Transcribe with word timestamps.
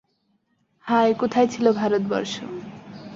হায়, 0.85 1.13
কোথায় 1.13 1.47
ছিল 1.47 1.65
ভারতবর্ষ! 1.79 2.35